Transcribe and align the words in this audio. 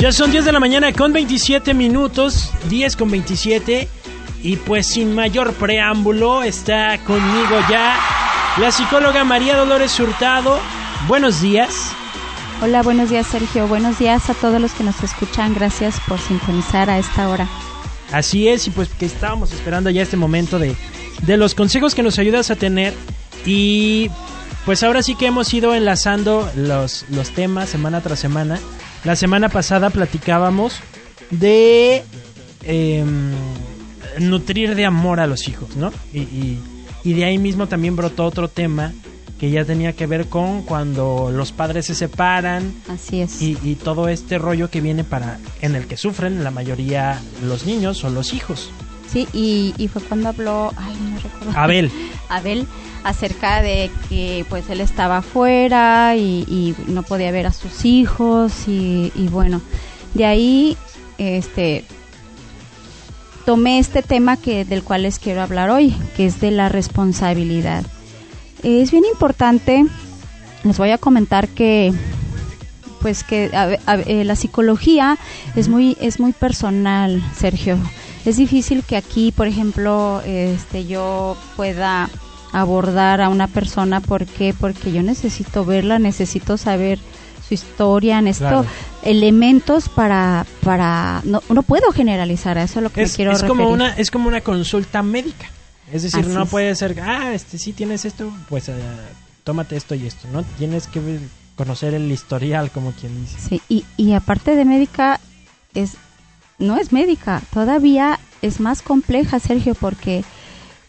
Ya 0.00 0.12
son 0.12 0.30
10 0.30 0.44
de 0.44 0.52
la 0.52 0.60
mañana 0.60 0.92
con 0.92 1.12
27 1.12 1.74
minutos, 1.74 2.50
10 2.68 2.96
con 2.96 3.10
27. 3.10 3.88
Y 4.42 4.56
pues 4.56 4.86
sin 4.86 5.14
mayor 5.14 5.52
preámbulo 5.54 6.42
está 6.44 6.98
conmigo 7.04 7.58
ya 7.68 7.96
la 8.58 8.70
psicóloga 8.70 9.24
María 9.24 9.56
Dolores 9.56 9.98
Hurtado. 9.98 10.58
Buenos 11.06 11.40
días. 11.40 11.92
Hola, 12.60 12.82
buenos 12.82 13.10
días 13.10 13.26
Sergio. 13.26 13.68
Buenos 13.68 13.98
días 13.98 14.30
a 14.30 14.34
todos 14.34 14.60
los 14.60 14.72
que 14.72 14.84
nos 14.84 15.02
escuchan. 15.02 15.54
Gracias 15.54 16.00
por 16.08 16.18
sintonizar 16.18 16.90
a 16.90 16.98
esta 16.98 17.28
hora. 17.28 17.48
Así 18.12 18.48
es, 18.48 18.66
y 18.66 18.70
pues 18.70 18.88
que 18.88 19.06
estábamos 19.06 19.52
esperando 19.52 19.90
ya 19.90 20.02
este 20.02 20.16
momento 20.16 20.58
de, 20.58 20.74
de 21.22 21.36
los 21.36 21.54
consejos 21.54 21.94
que 21.94 22.02
nos 22.02 22.18
ayudas 22.18 22.50
a 22.50 22.56
tener. 22.56 22.94
Y 23.44 24.10
pues 24.64 24.82
ahora 24.82 25.02
sí 25.02 25.14
que 25.14 25.26
hemos 25.26 25.52
ido 25.54 25.74
enlazando 25.74 26.50
los, 26.54 27.04
los 27.10 27.30
temas 27.30 27.68
semana 27.68 28.00
tras 28.00 28.18
semana. 28.18 28.58
La 29.04 29.16
semana 29.16 29.48
pasada 29.48 29.90
platicábamos 29.90 30.80
de 31.30 32.02
em, 32.64 33.32
nutrir 34.18 34.74
de 34.74 34.84
amor 34.84 35.20
a 35.20 35.26
los 35.26 35.48
hijos, 35.48 35.76
¿no? 35.76 35.92
Y, 36.12 36.58
y, 37.04 37.12
de 37.12 37.24
ahí 37.24 37.38
mismo 37.38 37.68
también 37.68 37.96
brotó 37.96 38.24
otro 38.24 38.48
tema 38.48 38.92
que 39.38 39.50
ya 39.50 39.64
tenía 39.64 39.92
que 39.92 40.06
ver 40.06 40.28
con 40.28 40.62
cuando 40.62 41.30
los 41.32 41.52
padres 41.52 41.86
se 41.86 41.94
separan. 41.94 42.74
Así 42.88 43.20
es. 43.20 43.40
Y, 43.40 43.56
y, 43.62 43.74
todo 43.76 44.08
este 44.08 44.38
rollo 44.38 44.70
que 44.70 44.80
viene 44.80 45.04
para 45.04 45.38
en 45.60 45.76
el 45.76 45.86
que 45.86 45.96
sufren 45.96 46.42
la 46.42 46.50
mayoría 46.50 47.20
los 47.42 47.66
niños 47.66 48.02
o 48.04 48.10
los 48.10 48.34
hijos. 48.34 48.70
Sí, 49.10 49.26
y, 49.32 49.74
y 49.78 49.88
fue 49.88 50.02
cuando 50.02 50.28
habló, 50.28 50.72
ay, 50.76 50.96
no 51.00 51.18
recuerdo. 51.20 51.58
Abel. 51.58 51.90
Abel 52.28 52.66
acerca 53.04 53.62
de 53.62 53.90
que 54.08 54.44
pues 54.48 54.68
él 54.70 54.80
estaba 54.80 55.18
afuera 55.18 56.16
y, 56.16 56.74
no 56.88 57.02
podía 57.02 57.30
ver 57.30 57.46
a 57.46 57.52
sus 57.52 57.84
hijos 57.84 58.68
y, 58.68 59.10
bueno, 59.30 59.60
de 60.14 60.26
ahí 60.26 60.76
este 61.16 61.84
tomé 63.44 63.78
este 63.78 64.02
tema 64.02 64.36
que 64.36 64.64
del 64.64 64.82
cual 64.82 65.02
les 65.02 65.18
quiero 65.18 65.40
hablar 65.42 65.70
hoy, 65.70 65.96
que 66.16 66.26
es 66.26 66.40
de 66.40 66.50
la 66.50 66.68
responsabilidad. 66.68 67.84
Es 68.62 68.90
bien 68.90 69.04
importante, 69.04 69.86
les 70.64 70.78
voy 70.78 70.90
a 70.90 70.98
comentar 70.98 71.48
que 71.48 71.92
pues 73.00 73.22
que 73.22 73.50
eh, 73.52 74.24
la 74.24 74.36
psicología 74.36 75.18
es 75.54 75.68
muy 75.68 75.96
es 76.00 76.18
muy 76.18 76.32
personal, 76.32 77.22
Sergio. 77.36 77.78
Es 78.24 78.36
difícil 78.36 78.82
que 78.82 78.96
aquí, 78.96 79.32
por 79.32 79.46
ejemplo, 79.46 80.20
este 80.24 80.86
yo 80.86 81.36
pueda 81.56 82.10
abordar 82.52 83.20
a 83.20 83.28
una 83.28 83.46
persona. 83.46 84.00
¿Por 84.00 84.26
qué? 84.26 84.54
Porque 84.58 84.92
yo 84.92 85.02
necesito 85.02 85.64
verla, 85.64 85.98
necesito 85.98 86.56
saber 86.56 86.98
su 87.46 87.54
historia, 87.54 88.20
necesito 88.20 88.66
elementos 89.02 89.88
para, 89.88 90.44
para, 90.62 91.22
no, 91.24 91.40
no 91.48 91.62
puedo 91.62 91.92
generalizar, 91.92 92.58
eso 92.58 92.80
es 92.80 92.82
lo 92.82 92.90
que 92.90 93.02
es, 93.02 93.16
quiero 93.16 93.32
es 93.32 93.40
referir. 93.40 93.56
Como 93.56 93.70
una, 93.70 93.94
es 93.94 94.10
como 94.10 94.28
una 94.28 94.42
consulta 94.42 95.02
médica. 95.02 95.46
Es 95.92 96.02
decir, 96.02 96.26
no 96.26 96.46
puede 96.46 96.74
ser, 96.74 96.98
ah, 97.00 97.32
este 97.34 97.58
sí 97.58 97.72
tienes 97.72 98.04
esto, 98.04 98.32
pues 98.48 98.68
uh, 98.68 98.72
tómate 99.44 99.76
esto 99.76 99.94
y 99.94 100.06
esto, 100.06 100.28
¿no? 100.32 100.42
Tienes 100.58 100.86
que 100.86 101.18
conocer 101.56 101.94
el 101.94 102.10
historial, 102.10 102.70
como 102.70 102.92
quien 102.92 103.18
dice. 103.20 103.38
Sí, 103.40 103.62
y, 103.68 103.84
y 103.96 104.12
aparte 104.12 104.54
de 104.54 104.64
médica, 104.64 105.20
es 105.74 105.96
no 106.58 106.76
es 106.76 106.92
médica, 106.92 107.42
todavía 107.52 108.18
es 108.42 108.60
más 108.60 108.82
compleja, 108.82 109.38
Sergio, 109.38 109.74
porque 109.74 110.24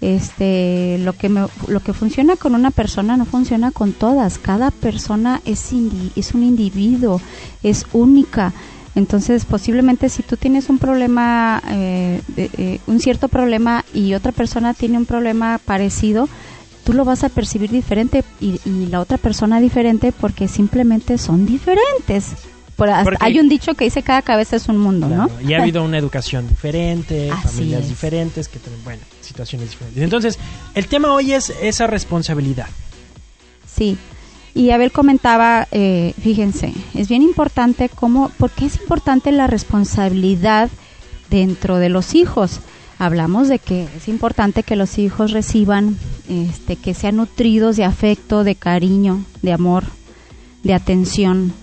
este 0.01 0.97
lo 0.99 1.13
que 1.13 1.29
lo 1.29 1.79
que 1.81 1.93
funciona 1.93 2.37
con 2.37 2.55
una 2.55 2.71
persona 2.71 3.17
no 3.17 3.25
funciona 3.25 3.71
con 3.71 3.91
todas 3.91 4.37
cada 4.37 4.71
persona 4.71 5.41
es 5.43 5.71
es 6.15 6.33
un 6.33 6.43
individuo 6.43 7.21
es 7.63 7.85
única 7.91 8.53
entonces 8.95 9.45
posiblemente 9.45 10.09
si 10.09 10.23
tú 10.23 10.37
tienes 10.37 10.69
un 10.69 10.79
problema 10.79 11.61
eh, 11.69 12.21
eh, 12.37 12.79
un 12.87 12.99
cierto 12.99 13.27
problema 13.27 13.85
y 13.93 14.13
otra 14.13 14.31
persona 14.31 14.73
tiene 14.73 14.97
un 14.97 15.05
problema 15.05 15.59
parecido 15.63 16.27
tú 16.83 16.93
lo 16.93 17.05
vas 17.05 17.23
a 17.23 17.29
percibir 17.29 17.69
diferente 17.69 18.23
y, 18.39 18.59
y 18.65 18.87
la 18.87 18.99
otra 18.99 19.17
persona 19.17 19.59
diferente 19.59 20.11
porque 20.11 20.47
simplemente 20.47 21.17
son 21.17 21.45
diferentes 21.45 22.35
hay 23.19 23.39
un 23.39 23.49
dicho 23.49 23.73
que 23.73 23.85
dice 23.85 24.03
cada 24.03 24.21
cabeza 24.21 24.55
es 24.55 24.67
un 24.67 24.77
mundo, 24.77 25.07
¿no? 25.07 25.29
Y 25.41 25.53
ha 25.53 25.61
habido 25.61 25.83
una 25.83 25.97
educación 25.97 26.47
diferente, 26.47 27.29
familias 27.43 27.87
diferentes, 27.87 28.47
que 28.47 28.59
bueno, 28.83 29.01
situaciones 29.21 29.71
diferentes. 29.71 30.03
Entonces, 30.03 30.39
el 30.75 30.87
tema 30.87 31.13
hoy 31.13 31.33
es 31.33 31.49
esa 31.61 31.87
responsabilidad. 31.87 32.67
Sí. 33.67 33.97
Y 34.53 34.71
Abel 34.71 34.91
comentaba, 34.91 35.67
eh, 35.71 36.13
fíjense, 36.21 36.73
es 36.93 37.07
bien 37.07 37.21
importante 37.21 37.89
cómo, 37.89 38.29
¿por 38.37 38.49
qué 38.51 38.65
es 38.65 38.79
importante 38.81 39.31
la 39.31 39.47
responsabilidad 39.47 40.69
dentro 41.29 41.77
de 41.77 41.89
los 41.89 42.15
hijos? 42.15 42.59
Hablamos 42.97 43.47
de 43.47 43.59
que 43.59 43.87
es 43.95 44.07
importante 44.07 44.63
que 44.63 44.75
los 44.75 44.97
hijos 44.97 45.31
reciban, 45.31 45.97
este, 46.27 46.75
que 46.75 46.93
sean 46.93 47.17
nutridos 47.17 47.77
de 47.77 47.85
afecto, 47.85 48.43
de 48.43 48.55
cariño, 48.55 49.23
de 49.41 49.53
amor, 49.53 49.85
de 50.63 50.73
atención 50.73 51.53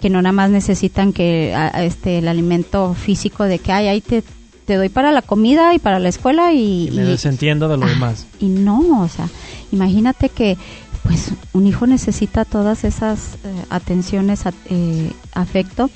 que 0.00 0.10
no 0.10 0.22
nada 0.22 0.32
más 0.32 0.50
necesitan 0.50 1.12
que 1.12 1.54
este 1.78 2.18
el 2.18 2.28
alimento 2.28 2.94
físico 2.94 3.44
de 3.44 3.58
que 3.58 3.72
ay 3.72 3.88
ahí 3.88 4.00
te, 4.00 4.22
te 4.64 4.76
doy 4.76 4.88
para 4.88 5.12
la 5.12 5.22
comida 5.22 5.74
y 5.74 5.78
para 5.78 5.98
la 5.98 6.08
escuela 6.08 6.52
y, 6.52 6.88
y 6.88 6.90
me 6.92 7.02
desentiendo 7.02 7.68
de 7.68 7.76
lo 7.76 7.86
ah, 7.86 7.88
demás 7.88 8.26
y 8.38 8.46
no 8.46 9.02
o 9.02 9.08
sea 9.08 9.28
imagínate 9.72 10.28
que 10.28 10.56
pues 11.08 11.32
un 11.52 11.66
hijo 11.66 11.86
necesita 11.86 12.44
todas 12.44 12.84
esas 12.84 13.34
eh, 13.44 13.64
atenciones 13.70 14.44
eh, 14.70 15.10
afecto 15.32 15.90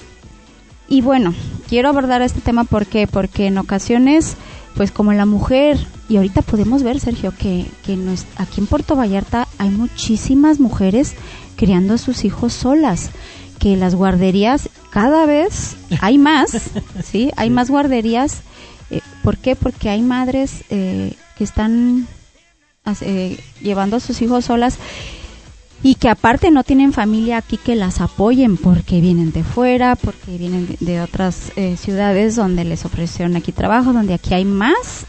y 0.89 1.03
bueno 1.03 1.35
quiero 1.69 1.91
abordar 1.91 2.23
este 2.23 2.41
tema 2.41 2.65
porque 2.65 3.07
porque 3.07 3.47
en 3.47 3.59
ocasiones 3.59 4.37
pues 4.75 4.91
como 4.91 5.13
la 5.13 5.27
mujer 5.27 5.79
y 6.09 6.17
ahorita 6.17 6.43
podemos 6.43 6.83
ver 6.83 6.99
Sergio 6.99 7.33
que 7.39 7.67
que 7.85 7.97
aquí 8.37 8.61
en 8.61 8.67
Puerto 8.67 8.97
Vallarta 8.97 9.47
hay 9.59 9.69
muchísimas 9.69 10.59
mujeres 10.59 11.15
criando 11.57 11.95
a 11.95 11.99
sus 11.99 12.25
hijos 12.25 12.55
solas 12.55 13.11
que 13.59 13.77
las 13.77 13.95
guarderías 13.95 14.69
cada 14.91 15.25
vez 15.25 15.77
hay 16.01 16.19
más, 16.19 16.71
¿sí? 17.05 17.31
Hay 17.37 17.49
más 17.49 17.71
guarderías. 17.71 18.43
Eh, 18.91 19.01
¿Por 19.23 19.39
qué? 19.39 19.57
Porque 19.57 19.89
hay 19.89 20.03
madres 20.03 20.65
eh, 20.69 21.15
que 21.37 21.45
están 21.45 22.09
eh, 23.01 23.39
llevando 23.61 23.97
a 23.97 24.01
sus 24.01 24.23
hijos 24.23 24.47
solas 24.47 24.79
y 25.83 25.97
que 25.97 26.09
aparte 26.09 26.51
no 26.51 26.63
tienen 26.65 26.93
familia 26.93 27.39
aquí 27.39 27.57
que 27.57 27.75
las 27.75 28.01
apoyen 28.01 28.57
porque 28.57 29.01
vienen 29.01 29.33
de 29.33 29.43
fuera, 29.43 29.97
porque 29.97 30.39
vienen 30.39 30.77
de, 30.79 31.01
otras 31.01 31.53
ciudades 31.77 32.37
donde 32.37 32.65
les 32.65 32.85
ofrecieron 32.85 33.35
aquí 33.35 33.51
trabajo, 33.51 33.93
donde 33.93 34.15
aquí 34.15 34.33
hay 34.33 34.45
más 34.45 35.07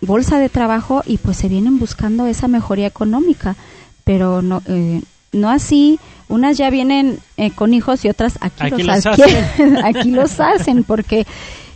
bolsa 0.00 0.38
de 0.38 0.48
trabajo 0.48 1.02
y 1.04 1.18
pues 1.18 1.36
se 1.36 1.48
vienen 1.48 1.80
buscando 1.80 2.26
esa 2.26 2.46
mejoría 2.46 2.86
económica, 2.86 3.56
pero 4.04 4.40
no 4.40 4.62
no 5.36 5.50
así, 5.50 6.00
unas 6.28 6.56
ya 6.56 6.70
vienen 6.70 7.18
eh, 7.36 7.50
con 7.50 7.74
hijos 7.74 8.04
y 8.04 8.08
otras 8.08 8.38
aquí, 8.40 8.82
los, 8.82 9.06
hacen. 9.06 9.76
aquí 9.84 10.10
los 10.10 10.40
hacen 10.40 10.82
porque 10.82 11.26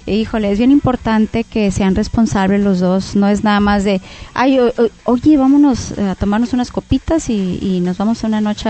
híjole, 0.07 0.51
es 0.51 0.59
bien 0.59 0.71
importante 0.71 1.45
que 1.45 1.71
sean 1.71 1.95
responsables 1.95 2.63
los 2.63 2.81
dos, 2.81 3.17
no 3.17 3.29
es 3.29 3.45
nada 3.45 3.61
más 3.61 3.85
de, 3.85 4.01
ay, 4.35 4.59
oye, 5.05 5.37
vámonos 5.37 5.93
a 5.99 6.15
tomarnos 6.15 6.53
unas 6.53 6.71
copitas 6.71 7.29
y, 7.31 7.81
nos 7.83 7.99
vamos 7.99 8.23
a 8.25 8.27
una 8.27 8.41
noche 8.41 8.69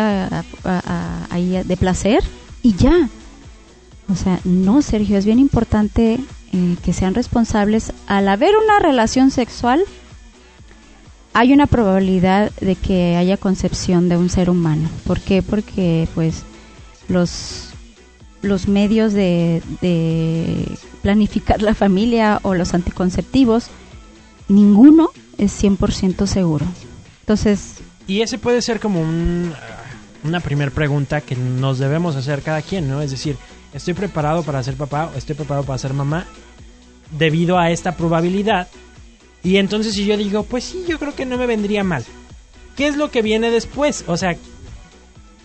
ahí 1.31 1.63
de 1.65 1.77
placer 1.77 2.23
y 2.63 2.75
ya. 2.75 3.09
O 4.11 4.17
sea, 4.17 4.41
no, 4.45 4.83
Sergio, 4.83 5.17
es 5.19 5.25
bien 5.25 5.39
importante 5.39 6.19
eh, 6.53 6.77
que 6.83 6.93
sean 6.93 7.15
responsables 7.15 7.93
al 8.07 8.29
haber 8.29 8.55
una 8.57 8.81
relación 8.81 9.31
sexual 9.31 9.85
hay 11.33 11.53
una 11.53 11.67
probabilidad 11.67 12.51
de 12.61 12.75
que 12.75 13.17
haya 13.17 13.37
concepción 13.37 14.09
de 14.09 14.17
un 14.17 14.31
ser 14.31 14.51
humano. 14.51 14.89
¿Por 15.07 15.21
qué? 15.21 15.43
Porque 15.43 16.09
pues 16.15 16.43
los, 17.09 17.70
los 18.43 18.69
medios 18.69 19.13
de, 19.13 19.63
planificar 21.03 21.63
la 21.63 21.75
familia 21.75 22.41
o 22.43 22.55
los 22.55 22.75
anticonceptivos, 22.75 23.69
ninguno 24.49 25.11
es 25.39 25.63
100% 25.63 26.27
seguro. 26.27 26.67
Entonces... 27.21 27.75
Y 28.07 28.23
ese 28.23 28.39
puede 28.39 28.61
ser 28.61 28.81
como 28.81 29.01
un, 29.01 29.53
una 30.25 30.41
primera 30.41 30.71
pregunta 30.71 31.21
que 31.21 31.37
nos 31.37 31.79
debemos 31.79 32.17
hacer 32.17 32.43
cada 32.43 32.61
quien, 32.63 32.89
¿no? 32.89 33.03
Es 33.03 33.11
decir, 33.11 33.37
¿estoy 33.73 33.95
preparado 33.95 34.43
para 34.43 34.63
ser 34.63 34.75
papá 34.75 35.11
o 35.15 35.19
estoy 35.19 35.37
preparado 35.37 35.65
para 35.65 35.79
ser 35.79 35.95
mamá? 35.95 36.27
Debido 37.17 37.59
a 37.59 37.71
esta 37.71 37.97
probabilidad 37.97 38.69
y 39.43 39.57
entonces 39.57 39.95
si 39.95 40.05
yo 40.05 40.17
digo, 40.17 40.43
pues 40.45 40.65
sí, 40.65 40.85
yo 40.87 40.99
creo 40.99 41.15
que 41.15 41.27
no 41.27 41.39
me 41.39 41.47
vendría 41.47 41.85
mal. 41.85 42.05
¿Qué 42.77 42.89
es 42.89 42.97
lo 42.97 43.11
que 43.11 43.23
viene 43.23 43.51
después? 43.51 44.05
O 44.07 44.17
sea, 44.17 44.37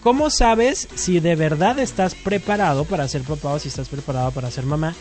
¿cómo 0.06 0.30
sabes 0.30 0.88
si 0.94 1.20
de 1.20 1.36
verdad 1.36 1.80
estás 1.80 2.14
preparado 2.14 2.86
para 2.86 3.08
ser 3.08 3.24
papá 3.24 3.54
o 3.54 3.60
si 3.60 3.70
estás 3.70 3.90
preparado 3.90 4.30
para 4.30 4.52
ser 4.52 4.64
mamá? 4.64 4.94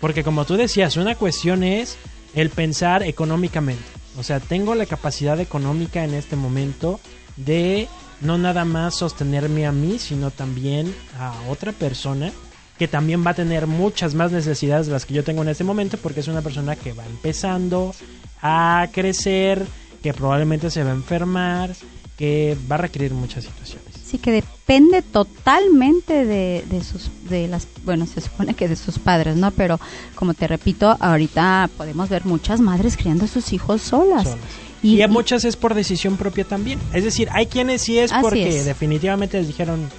Porque 0.00 0.22
como 0.22 0.44
tú 0.44 0.54
decías, 0.54 0.96
una 0.96 1.16
cuestión 1.16 1.64
es 1.64 1.96
el 2.36 2.50
pensar 2.50 3.02
económicamente. 3.02 3.82
O 4.16 4.22
sea, 4.22 4.38
tengo 4.38 4.76
la 4.76 4.86
capacidad 4.86 5.40
económica 5.40 6.04
en 6.04 6.14
este 6.14 6.36
momento 6.36 7.00
de 7.36 7.88
no 8.20 8.38
nada 8.38 8.64
más 8.64 8.94
sostenerme 8.94 9.66
a 9.66 9.72
mí, 9.72 9.98
sino 9.98 10.30
también 10.30 10.94
a 11.18 11.34
otra 11.48 11.72
persona 11.72 12.30
que 12.78 12.86
también 12.86 13.26
va 13.26 13.32
a 13.32 13.34
tener 13.34 13.66
muchas 13.66 14.14
más 14.14 14.30
necesidades 14.30 14.86
de 14.86 14.92
las 14.92 15.04
que 15.04 15.14
yo 15.14 15.24
tengo 15.24 15.42
en 15.42 15.48
este 15.48 15.64
momento 15.64 15.98
porque 15.98 16.20
es 16.20 16.28
una 16.28 16.42
persona 16.42 16.76
que 16.76 16.92
va 16.92 17.04
empezando 17.06 17.92
a 18.40 18.86
crecer, 18.92 19.66
que 20.00 20.14
probablemente 20.14 20.70
se 20.70 20.84
va 20.84 20.90
a 20.90 20.94
enfermar, 20.94 21.74
que 22.16 22.56
va 22.70 22.76
a 22.76 22.78
requerir 22.78 23.14
muchas 23.14 23.42
situaciones. 23.42 23.93
Sí, 24.14 24.18
que 24.18 24.30
depende 24.30 25.02
totalmente 25.02 26.24
de, 26.24 26.84
sus, 26.84 27.10
de 27.28 27.48
las, 27.48 27.66
bueno, 27.84 28.06
se 28.06 28.20
supone 28.20 28.54
que 28.54 28.68
de 28.68 28.76
sus 28.76 29.00
padres, 29.00 29.34
¿no? 29.34 29.50
Pero 29.50 29.80
como 30.14 30.34
te 30.34 30.46
repito, 30.46 30.96
ahorita 31.00 31.68
podemos 31.76 32.10
ver 32.10 32.24
muchas 32.24 32.60
madres 32.60 32.96
criando 32.96 33.24
a 33.24 33.26
sus 33.26 33.52
hijos 33.52 33.82
solas. 33.82 34.36
Y, 34.84 35.02
a 35.02 35.08
muchas 35.08 35.44
es 35.44 35.56
por 35.56 35.74
decisión 35.74 36.16
propia 36.16 36.44
también. 36.44 36.78
Es 36.92 37.02
decir, 37.02 37.28
hay 37.32 37.46
quienes 37.46 37.82
sí 37.82 37.98
es 37.98 38.12
porque 38.12 38.62
definitivamente 38.62 39.38
les 39.38 39.48
dijeron, 39.48 39.90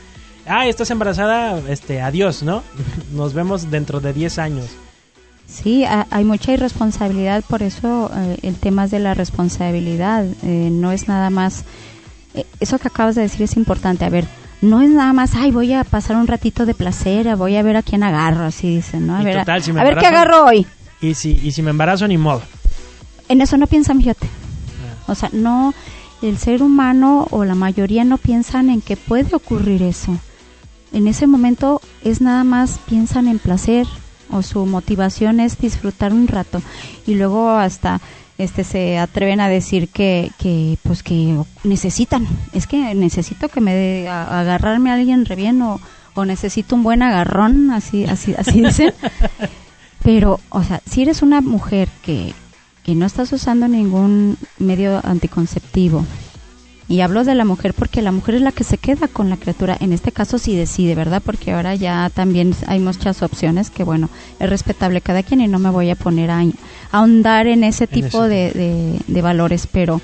ah, 0.48 0.66
estás 0.66 0.92
embarazada, 0.92 1.62
este, 1.68 2.00
adiós, 2.00 2.42
¿no? 2.42 2.64
Nos 3.12 3.34
vemos 3.34 3.70
dentro 3.70 4.00
de 4.00 4.14
10 4.14 4.40
años. 4.40 4.68
Sí, 5.46 5.84
hay 5.84 6.24
mucha 6.24 6.54
irresponsabilidad, 6.54 7.44
por 7.44 7.64
eso 7.64 8.10
eh, 8.16 8.38
el 8.44 8.56
tema 8.56 8.86
es 8.86 8.92
de 8.92 9.00
la 9.00 9.14
responsabilidad. 9.14 10.26
Eh, 10.42 10.70
no 10.72 10.94
es 10.94 11.10
nada 11.10 11.30
más, 11.30 11.66
eso 12.60 12.80
que 12.80 12.88
acabas 12.88 13.16
de 13.16 13.22
decir 13.24 13.42
es 13.44 13.58
importante. 13.58 14.06
A 14.06 14.10
ver, 14.10 14.26
no 14.62 14.82
es 14.82 14.90
nada 14.90 15.14
más, 15.14 15.36
ay, 15.36 15.52
voy 15.52 15.74
a 15.74 15.84
pasar 15.84 16.16
un 16.18 16.28
ratito 16.28 16.66
de 16.66 16.74
placer, 16.74 17.36
voy 17.36 17.56
a 17.56 17.64
ver 17.64 17.78
a 17.78 17.84
quién 17.84 18.04
agarro, 18.04 18.46
así 18.46 18.76
dicen, 18.76 19.08
¿no? 19.08 19.16
A, 19.16 19.22
ver, 19.22 19.38
a, 19.40 19.84
ver 19.84 19.98
qué 19.98 20.08
agarro 20.08 20.46
hoy. 20.46 20.66
Y 21.02 21.14
si, 21.14 21.40
y 21.44 21.52
si 21.52 21.62
me 21.62 21.72
embarazo, 21.72 22.08
ni 22.08 22.18
modo. 22.18 22.42
En 23.30 23.42
eso 23.42 23.58
no 23.58 23.68
piensan, 23.68 24.00
fíjate. 24.00 24.28
Ah. 24.28 25.12
O 25.12 25.16
sea, 25.16 25.30
no, 25.34 25.74
el 26.22 26.38
ser 26.38 26.64
humano 26.64 27.28
o 27.32 27.46
la 27.46 27.56
mayoría 27.56 28.04
no 28.04 28.18
piensan 28.18 28.70
en 28.70 28.82
que 28.82 28.98
puede 28.98 29.36
ocurrir 29.36 29.82
eso 29.84 30.18
en 30.96 31.08
ese 31.08 31.28
momento 31.28 31.82
es 32.06 32.22
nada 32.22 32.46
más 32.46 32.80
piensan 32.88 33.28
en 33.28 33.38
placer 33.38 33.86
o 34.32 34.42
su 34.42 34.66
motivación 34.66 35.42
es 35.42 35.58
disfrutar 35.58 36.14
un 36.14 36.28
rato 36.28 36.62
y 37.06 37.16
luego 37.16 37.50
hasta 37.50 38.00
este 38.38 38.64
se 38.64 38.98
atreven 38.98 39.40
a 39.40 39.50
decir 39.50 39.90
que, 39.90 40.32
que 40.38 40.78
pues 40.84 41.04
que 41.04 41.38
necesitan. 41.64 42.28
Es 42.54 42.68
que 42.68 42.94
necesito 42.96 43.50
que 43.50 43.62
me 43.62 43.74
de, 43.74 44.10
agarrarme 44.10 44.92
a 44.92 44.96
alguien 44.96 45.26
re 45.26 45.36
bien 45.36 45.62
o, 45.62 45.80
o 46.14 46.26
necesito 46.26 46.76
un 46.76 46.84
buen 46.84 47.02
agarrón 47.02 47.72
así 47.72 48.06
así 48.06 48.34
así 48.38 48.62
dicen. 48.62 48.94
Pero 50.04 50.40
o 50.50 50.64
sea 50.64 50.82
si 50.86 51.02
eres 51.02 51.22
una 51.22 51.42
mujer 51.42 51.90
que 52.04 52.34
que 52.84 52.94
no 52.94 53.06
estás 53.06 53.32
usando 53.34 53.68
ningún 53.68 54.38
medio 54.60 55.02
anticonceptivo 55.04 56.06
y 56.88 57.02
hablo 57.02 57.24
de 57.24 57.34
la 57.34 57.46
mujer 57.46 57.74
porque 57.74 58.02
la 58.02 58.12
mujer 58.12 58.36
es 58.36 58.42
la 58.42 58.52
que 58.52 58.64
se 58.64 58.78
queda 58.78 59.08
con 59.08 59.30
la 59.30 59.38
criatura. 59.38 59.76
En 59.80 59.92
este 59.92 60.12
caso 60.12 60.38
sí 60.38 60.56
decide, 60.56 60.94
¿verdad? 60.94 61.22
Porque 61.26 61.52
ahora 61.52 61.74
ya 61.74 62.12
también 62.14 62.56
hay 62.68 62.80
muchas 62.80 63.24
opciones 63.24 63.72
que, 63.72 63.84
bueno, 63.84 64.10
es 64.40 64.50
respetable 64.50 65.02
cada 65.02 65.24
quien 65.24 65.42
y 65.42 65.48
no 65.48 65.58
me 65.58 65.72
voy 65.72 65.90
a 65.90 65.96
poner 65.96 66.30
a, 66.30 66.44
ahondar 66.92 67.48
en 67.48 67.64
ese 67.64 67.88
tipo 67.88 68.24
de, 68.24 69.02
de, 69.08 69.22
valores, 69.22 69.68
pero, 69.72 70.00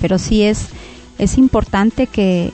pero 0.00 0.18
sí 0.18 0.42
es, 0.42 0.68
es 1.18 1.36
importante 1.36 2.06
que... 2.06 2.52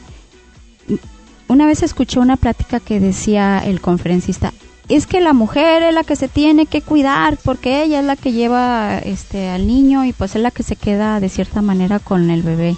Una 1.47 1.67
vez 1.67 1.83
escuché 1.83 2.19
una 2.21 2.39
plática 2.39 2.81
que 2.81 2.99
decía 2.99 3.59
el 3.59 3.83
conferencista, 3.83 4.55
es 4.89 5.07
que 5.07 5.21
la 5.21 5.35
mujer 5.35 5.83
es 5.83 5.95
la 5.95 6.03
que 6.03 6.17
se 6.17 6.27
tiene 6.29 6.65
que 6.65 6.81
cuidar 6.81 7.37
porque 7.45 7.83
ella 7.83 8.01
es 8.01 8.07
la 8.07 8.17
que 8.17 8.33
lleva 8.33 8.99
este 8.99 9.51
al 9.51 9.67
niño 9.67 10.07
y 10.07 10.15
pues 10.15 10.35
es 10.37 10.43
la 10.43 10.51
que 10.51 10.63
se 10.63 10.77
queda 10.77 11.21
de 11.21 11.29
cierta 11.29 11.61
manera 11.61 11.99
con 11.99 12.31
el 12.31 12.43
bebé. 12.43 12.77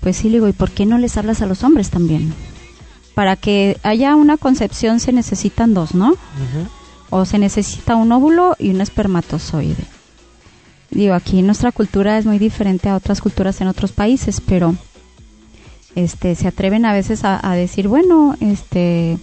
Pues 0.00 0.16
sí, 0.16 0.28
le 0.28 0.34
digo, 0.34 0.48
¿y 0.48 0.52
por 0.52 0.70
qué 0.70 0.86
no 0.86 0.98
les 0.98 1.16
hablas 1.16 1.42
a 1.42 1.46
los 1.46 1.64
hombres 1.64 1.90
también? 1.90 2.32
Para 3.14 3.36
que 3.36 3.78
haya 3.82 4.14
una 4.14 4.36
concepción 4.36 5.00
se 5.00 5.12
necesitan 5.12 5.74
dos, 5.74 5.94
¿no? 5.94 6.14
O 7.10 7.24
se 7.24 7.38
necesita 7.38 7.96
un 7.96 8.12
óvulo 8.12 8.56
y 8.58 8.70
un 8.70 8.80
espermatozoide. 8.80 9.84
Digo, 10.90 11.14
aquí 11.14 11.42
nuestra 11.42 11.72
cultura 11.72 12.18
es 12.18 12.26
muy 12.26 12.38
diferente 12.38 12.88
a 12.88 12.96
otras 12.96 13.20
culturas 13.20 13.60
en 13.60 13.68
otros 13.68 13.92
países, 13.92 14.40
pero 14.40 14.76
este 15.94 16.34
se 16.34 16.46
atreven 16.46 16.84
a 16.84 16.92
veces 16.92 17.22
a, 17.24 17.52
decir, 17.54 17.88
bueno, 17.88 18.36
este 18.40 19.18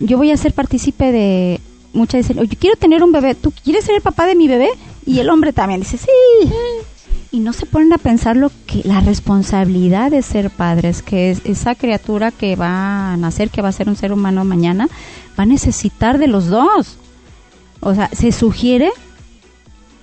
yo 0.00 0.16
voy 0.16 0.30
a 0.30 0.36
ser 0.36 0.52
partícipe 0.54 1.12
de 1.12 1.60
muchas 1.92 2.22
dicen, 2.22 2.38
oye, 2.38 2.56
quiero 2.56 2.76
tener 2.76 3.02
un 3.02 3.12
bebé, 3.12 3.34
¿tú 3.34 3.52
quieres 3.52 3.84
ser 3.84 3.96
el 3.96 4.02
papá 4.02 4.26
de 4.26 4.34
mi 4.34 4.48
bebé? 4.48 4.70
Y 5.04 5.20
el 5.20 5.30
hombre 5.30 5.52
también 5.52 5.80
dice, 5.80 5.98
sí 5.98 6.08
y 7.30 7.40
no 7.40 7.52
se 7.52 7.66
ponen 7.66 7.92
a 7.92 7.98
pensar 7.98 8.36
lo 8.36 8.50
que 8.66 8.82
la 8.84 9.00
responsabilidad 9.00 10.10
de 10.10 10.22
ser 10.22 10.50
padres, 10.50 11.02
que 11.02 11.30
es 11.30 11.40
esa 11.44 11.74
criatura 11.74 12.30
que 12.30 12.56
va 12.56 13.12
a 13.12 13.16
nacer, 13.16 13.50
que 13.50 13.62
va 13.62 13.68
a 13.68 13.72
ser 13.72 13.88
un 13.88 13.96
ser 13.96 14.12
humano 14.12 14.44
mañana, 14.44 14.88
va 15.38 15.42
a 15.42 15.46
necesitar 15.46 16.18
de 16.18 16.26
los 16.26 16.46
dos. 16.46 16.96
O 17.80 17.94
sea, 17.94 18.08
se 18.12 18.32
sugiere 18.32 18.90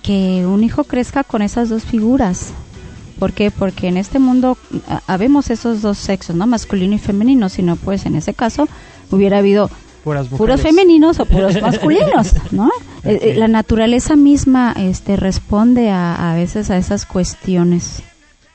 que 0.02 0.46
un 0.46 0.62
hijo 0.62 0.84
crezca 0.84 1.24
con 1.24 1.42
esas 1.42 1.68
dos 1.68 1.84
figuras. 1.84 2.52
¿Por 3.18 3.32
qué? 3.32 3.50
Porque 3.50 3.88
en 3.88 3.96
este 3.96 4.18
mundo 4.18 4.56
habemos 5.06 5.50
esos 5.50 5.82
dos 5.82 5.98
sexos, 5.98 6.36
¿no? 6.36 6.46
Masculino 6.46 6.94
y 6.94 6.98
femenino, 6.98 7.48
si 7.48 7.62
no, 7.62 7.76
pues 7.76 8.06
en 8.06 8.14
ese 8.14 8.34
caso 8.34 8.68
hubiera 9.10 9.38
habido 9.38 9.70
puros 10.36 10.60
femeninos 10.60 11.18
o 11.18 11.26
puros 11.26 11.60
masculinos, 11.62 12.34
¿no? 12.52 12.70
Eh, 13.02 13.18
eh, 13.22 13.34
la 13.36 13.48
naturaleza 13.48 14.14
misma 14.14 14.72
este, 14.78 15.16
responde 15.16 15.90
a, 15.90 16.32
a 16.32 16.34
veces 16.36 16.70
a 16.70 16.76
esas 16.76 17.06
cuestiones. 17.06 18.02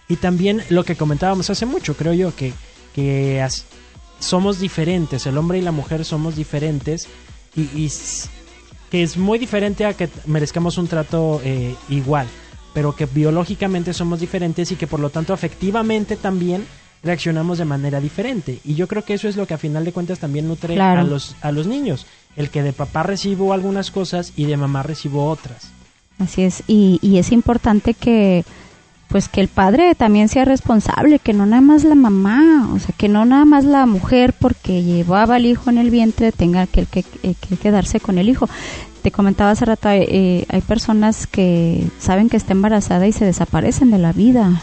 Y 0.08 0.16
también 0.16 0.62
lo 0.70 0.84
que 0.84 0.96
comentábamos 0.96 1.50
hace 1.50 1.66
mucho, 1.66 1.96
creo 1.96 2.14
yo, 2.14 2.36
que, 2.36 2.54
que 2.94 3.46
somos 4.20 4.60
diferentes, 4.60 5.26
el 5.26 5.38
hombre 5.38 5.60
y 5.60 5.62
la 5.62 5.72
mujer 5.72 6.06
somos 6.06 6.36
diferentes 6.36 7.08
y, 7.56 7.90
que 8.90 9.04
es 9.04 9.18
muy 9.18 9.40
diferente 9.40 9.86
a 9.86 9.94
que 9.94 10.10
merezcamos 10.26 10.78
un 10.78 10.88
trato 10.88 11.42
eh, 11.44 11.76
igual, 11.90 12.28
pero 12.74 12.96
que 12.96 13.06
biológicamente 13.06 13.94
somos 13.94 14.20
diferentes 14.20 14.72
y 14.72 14.76
que 14.76 14.88
por 14.88 15.00
lo 15.00 15.10
tanto 15.10 15.34
afectivamente 15.34 16.16
también 16.16 16.66
reaccionamos 17.04 17.58
de 17.58 17.66
manera 17.66 18.00
diferente. 18.00 18.60
Y 18.64 18.76
yo 18.76 18.88
creo 18.88 19.04
que 19.04 19.14
eso 19.14 19.28
es 19.28 19.36
lo 19.36 19.48
que 19.48 19.54
a 19.54 19.58
final 19.58 19.86
de 19.86 19.92
cuentas 19.92 20.20
también 20.20 20.48
nutre 20.48 20.80
a, 20.80 21.04
los, 21.04 21.36
a 21.42 21.52
los 21.52 21.68
niños. 21.68 22.06
El 22.36 22.50
que 22.50 22.64
de 22.64 22.74
papá 22.74 23.04
recibo 23.04 23.54
algunas 23.54 23.92
cosas 23.92 24.34
y 24.36 24.46
de 24.46 24.58
mamá 24.58 24.84
recibo 24.84 25.30
otras. 25.30 25.70
Así 26.20 26.44
es. 26.44 26.64
Y, 26.68 27.00
y 27.02 27.18
es 27.18 27.32
importante 27.32 27.94
que 27.94 28.46
pues 29.08 29.28
que 29.28 29.42
el 29.42 29.50
padre 29.50 29.94
también 29.94 30.30
sea 30.30 30.46
responsable, 30.46 31.20
que 31.20 31.34
no 31.34 31.46
nada 31.46 31.62
más 31.62 31.84
la 31.84 31.96
mamá, 31.96 32.70
o 32.74 32.80
sea, 32.80 32.96
que 32.98 33.10
no 33.10 33.26
nada 33.26 33.44
más 33.44 33.66
la 33.66 33.86
mujer 33.86 34.34
porque 34.40 34.84
llevaba 34.84 35.36
al 35.36 35.46
hijo 35.46 35.70
en 35.70 35.78
el 35.78 35.90
vientre 35.90 36.32
tenga 36.32 36.66
que, 36.66 36.86
que, 36.86 37.04
que 37.04 37.58
quedarse 37.58 38.00
con 38.00 38.18
el 38.18 38.30
hijo. 38.30 38.48
Te 39.02 39.12
comentaba 39.12 39.52
hace 39.52 39.66
rato, 39.66 39.90
eh, 39.90 40.46
hay 40.48 40.62
personas 40.62 41.28
que 41.28 41.86
saben 42.00 42.30
que 42.30 42.38
está 42.38 42.54
embarazada 42.54 43.06
y 43.06 43.12
se 43.12 43.26
desaparecen 43.26 43.92
de 43.92 43.98
la 43.98 44.14
vida 44.14 44.62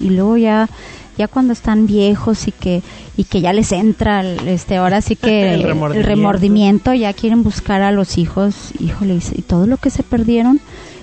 y 0.00 0.10
luego 0.10 0.36
ya 0.36 0.68
ya 1.16 1.28
cuando 1.28 1.52
están 1.52 1.86
viejos 1.86 2.48
y 2.48 2.52
que 2.52 2.82
y 3.16 3.24
que 3.24 3.40
ya 3.40 3.52
les 3.52 3.72
entra 3.72 4.24
este 4.24 4.76
ahora 4.76 5.00
sí 5.00 5.16
que 5.16 5.54
el, 5.54 5.62
remordimiento. 5.62 6.92
ya 6.94 7.12
quieren 7.12 7.42
buscar 7.42 7.82
a 7.82 7.92
los 7.92 8.18
hijos 8.18 8.72
híjole 8.78 9.18
y 9.32 9.42
todo 9.42 9.66
lo 9.66 9.76
que 9.76 9.90
se 9.90 10.02
perdieron. 10.02 10.60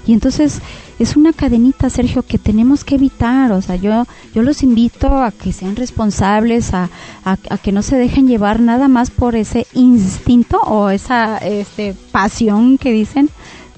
Y 0.08 0.14
entonces 0.14 0.62
es 0.98 1.16
una 1.16 1.32
cadenita 1.32 1.92
Sergio 1.92 2.24
que 2.24 2.40
tenemos 2.40 2.84
que 2.84 2.96
evitar. 2.96 3.52
O 3.52 3.62
sea 3.62 3.76
yo 3.76 4.06
yo 4.34 4.42
los 4.42 4.64
invito 4.64 5.22
a 5.22 5.32
que 5.32 5.54
sean 5.54 5.76
responsables 5.76 6.74
a, 6.74 6.90
a, 7.24 7.38
que 7.58 7.72
no 7.72 7.82
se 7.82 7.98
dejen 7.98 8.28
llevar 8.28 8.60
nada 8.60 8.88
más 8.88 9.12
por 9.12 9.36
ese 9.36 9.68
instinto 9.74 10.58
o 10.58 10.90
esa 10.90 11.38
este 11.38 11.96
pasión 12.12 12.78
que 12.78 12.92
dicen 12.92 13.30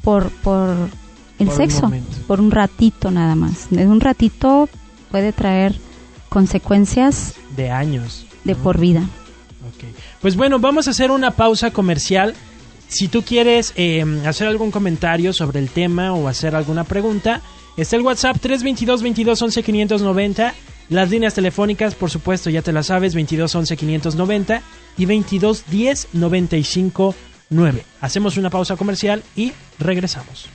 por 0.02 0.30
por 0.30 0.76
el 1.40 1.52
sexo 1.52 1.92
por 2.26 2.40
un 2.40 2.52
ratito 2.52 3.12
nada 3.12 3.36
más. 3.36 3.68
De 3.70 3.86
un 3.86 4.00
ratito 4.00 4.70
puede 5.12 5.34
traer 5.34 5.76
consecuencias 6.34 7.36
de 7.56 7.70
años. 7.70 8.26
De 8.44 8.56
por 8.56 8.80
vida. 8.80 9.08
Pues 10.20 10.36
bueno, 10.36 10.58
vamos 10.58 10.88
a 10.88 10.92
hacer 10.92 11.12
una 11.12 11.30
pausa 11.30 11.70
comercial. 11.72 12.34
Si 12.88 13.08
tú 13.08 13.22
quieres 13.22 13.72
em, 13.76 14.26
hacer 14.26 14.48
algún 14.48 14.72
comentario 14.72 15.32
sobre 15.32 15.60
el 15.60 15.70
tema 15.70 16.12
o 16.14 16.28
hacer 16.28 16.56
alguna 16.56 16.86
pregunta, 16.86 17.42
está 17.78 17.98
el 17.98 18.02
WhatsApp 18.02 18.38
322 18.42 19.04
22 19.04 19.42
11 19.44 19.64
590. 19.64 20.54
Las 20.90 21.12
líneas 21.12 21.36
telefónicas, 21.36 21.94
por 21.94 22.10
supuesto, 22.10 22.50
ya 22.50 22.64
te 22.64 22.74
las 22.74 22.88
sabes, 22.88 23.14
22 23.14 23.54
11 23.54 23.78
590 23.78 24.62
y 24.98 25.06
22 25.06 25.66
10 25.68 26.08
95 26.14 27.16
9. 27.52 27.86
Hacemos 28.02 28.38
una 28.38 28.50
pausa 28.50 28.76
comercial 28.76 29.24
y 29.36 29.54
regresamos. 29.78 30.50